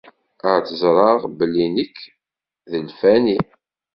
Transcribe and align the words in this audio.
Ad 0.51 0.65
ẓreɣ 0.81 1.19
belli 1.37 1.67
nekk, 1.75 1.97
d 2.69 2.71
lfani! 2.87 3.39